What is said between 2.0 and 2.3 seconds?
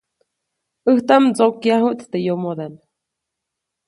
teʼ